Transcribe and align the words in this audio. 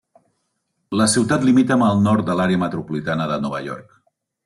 La 1.01 1.07
ciutat 1.17 1.45
limita 1.49 1.77
amb 1.77 1.87
el 1.91 2.03
nord 2.09 2.31
de 2.33 2.39
l'àrea 2.41 2.65
metropolitana 2.67 3.33
de 3.35 3.43
Nova 3.47 3.65
York. 3.71 3.99